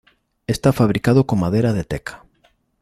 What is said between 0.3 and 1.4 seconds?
Está fabricado con